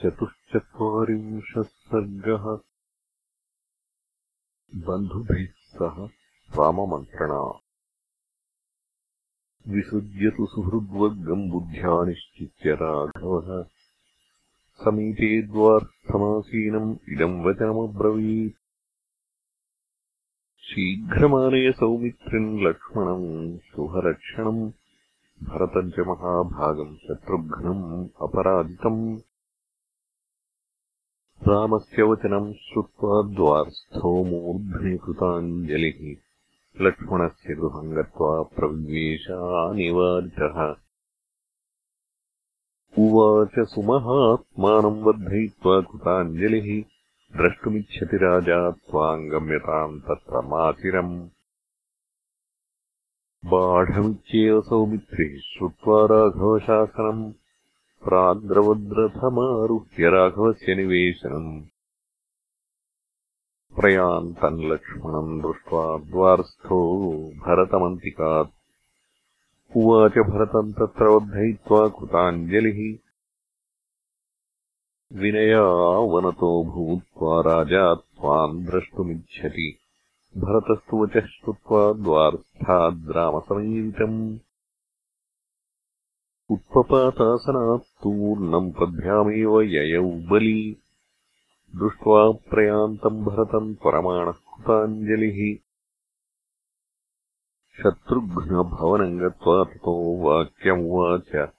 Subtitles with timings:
[0.00, 2.58] चतुश्चत्वारिंशः सर्गः
[4.86, 6.06] बन्धुभिः सह
[6.60, 7.60] राममन्त्रणा
[9.68, 13.62] विसृज्यतु सुहृद्वर्गम् बुद्ध्या निश्चित्य राघवः।
[14.84, 18.54] समीपे द्वार्थमासीनम् इदम् वचनमब्रवीत्।
[20.62, 24.72] शीघ्रमानय सौमित्रिम् लक्ष्मणम् शुभरक्षणम्
[25.50, 27.84] भरतम् च महाभागम् शत्रुघ्नम्
[28.26, 29.00] अपराजितम्।
[31.48, 36.00] रामस्य वचनम् श्रुत्वा द्वारस्थो मूर्ध्नि कृताञ्जलिः
[36.86, 40.58] लक्ष्मणस्य गृहम् गत्वा प्रविवेशानिवारितः
[43.04, 46.68] उवाच सुमहात्मानम् वर्धयित्वा कृताञ्जलिः
[47.36, 51.14] द्रष्टुमिच्छति राजा त्वाम् गम्यताम् तत्र मातिरम्
[53.44, 57.32] बाढमित्येव सौमित्रिः श्रुत्वा राघवशासनम्
[58.04, 61.62] प्राग्रवद्रथमारुह्य राघवस्य निवेशनम्।
[63.80, 68.50] प्रयान्तम् लक्ष्मणम् दृष्ट्वा द्वारस्थो भरतमन्तिकात्।
[69.76, 72.98] उवाच भरतम् तत्र वर्धयित्वा कृताञ्जलिः।
[75.18, 79.78] विनयावनतो भूत्वा राजा त्वाम् द्रष्टुमिच्छति
[80.36, 84.38] भरतस्तु वचः श्रुत्वा द्वारस्थाद्रामसमीरितम्
[86.50, 90.76] उत्पपातासनात् तूर्णम् पद्भ्यामेव ययौ बली।
[91.76, 95.56] दृष्ट्वा प्रयान्तम् भरतम् त्वरमाणः कृताञ्जलिः।
[97.82, 101.50] शत्रुघ्नभवनम् गत्वा ततो वाक्यमुवाच।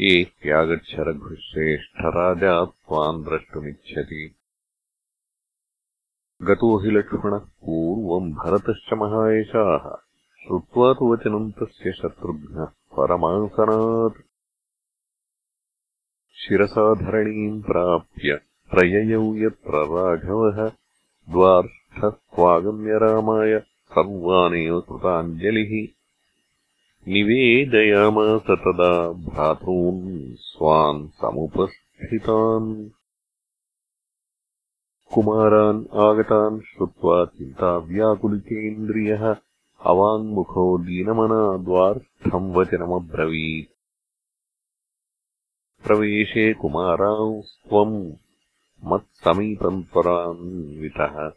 [0.00, 4.34] ए त्यागच्छ रघुश्रेष्ठराजा त्वाम् द्रष्टुमिच्छति।
[6.42, 9.96] गतो हि लक्ष्मणः पूर्वम् भरतश्च महायशाः।
[10.44, 14.22] श्रुत्वा तु वचनम् तस्य शत्रुघ्नः परमासनात्।
[16.34, 18.40] शिरसाधरणीम् प्राप्य
[18.70, 20.68] प्रययौ यत्र राघवः।
[21.32, 25.88] द्वार्थत्वागम्य रामाय सर्वानेव कृताञ्जलिः।
[27.08, 32.86] निवेदयामास तदा भ्रातॄन् स्वान् समुपस्थितान्
[35.14, 39.36] कुमारान् आगतान् श्रुत्वा चिन्ताव्याकुलितेन्द्रियः
[39.84, 43.70] अवाङ्मुखो दीनमना द्वार्थम् वचनमब्रवीत्।
[45.86, 48.12] प्रवेशे कुमारांस्त्वम्
[48.84, 51.32] मत्समीपम् त्वरान्वितः।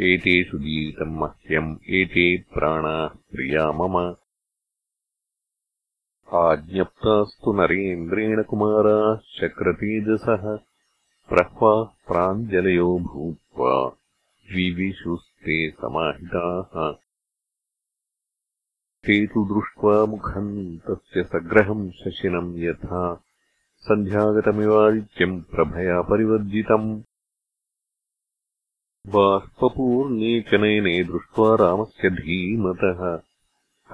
[0.00, 4.14] एतेषु जीवितम् मह्यम् एते प्राणाः प्रिया मम।
[6.34, 10.58] आज्ञप्तास्तु नरेन्द्रेण कुमाराः शक्रतेजसः
[11.28, 13.86] प्रह्वाः प्राञ्जलयो भूत्वा
[14.54, 16.92] विविशुस्ते समाहिताः।
[19.04, 23.22] ते तु दृष्ट्वा मुखम् तस्य सग्रहम् शशिनम् यथा
[23.76, 27.02] सन्ध्यागतमिवादित्यम् प्रभया परिवर्जितम्।
[29.06, 33.22] बाष्पूर्णे च नयने दृष्ट्वा रामस्य धीमतः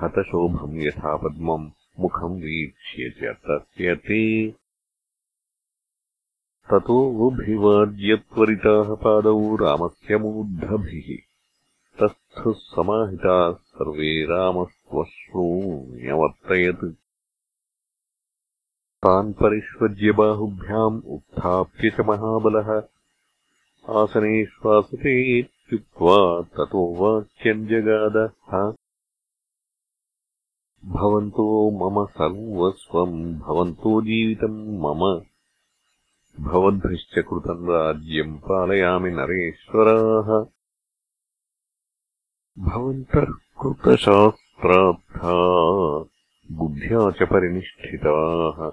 [0.03, 1.71] हतशोभम् यथा पद्मम्
[2.01, 4.49] मुखम् वीक्ष्य च तस्य ते
[8.17, 11.19] त्वरिताः पादौ रामस्य मूर्धभिः
[12.01, 16.95] तस्थुः समाहिताः सर्वे रामस्त्वश्रूण्यवर्तयत्।
[19.03, 22.83] तान् परिष्वज्य बाहुभ्याम् उत्थाप्य च महाबलः।
[23.91, 28.73] आसनेष्वासते इत्युक्त्वा ततो वाक्यम् जगादः।
[30.85, 35.34] भवन्तो मम सर्वस्वम् भवन्तो जीवितम् मम
[36.41, 40.47] भवद्भिश्च कृतम् राज्यम् पालयामि नरेश्वराः।
[42.59, 43.27] भवन्तः
[43.62, 45.33] कृतशास्त्रार्था
[46.53, 48.71] बुद्ध्या च परिनिष्ठिताः।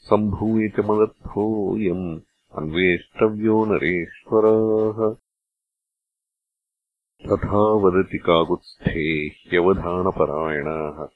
[0.00, 2.20] सम्भूय च मदर्थोऽयम्
[2.58, 5.16] अन्वेष्टव्यो नरेश्वराः।
[7.26, 11.06] तथा वदति काकुत्स्थे ह्यवधानपरायणाः।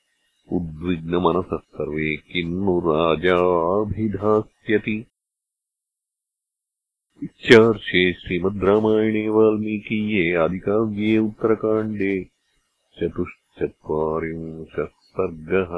[0.53, 5.07] उद्विग्नमनसः सर्वे किन्नु राजाभिधास्यति
[7.25, 12.15] इत्यार्षे श्रीमद् रामायणे वाल्मीकीये आदिकाव्ये उत्तरकाण्डे
[13.01, 15.73] चतुश्चत्वारिंशः सर्गः